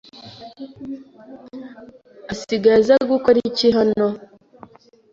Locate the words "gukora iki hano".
3.11-4.05